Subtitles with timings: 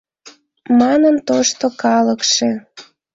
[0.79, 2.51] Манын тошто калыкше.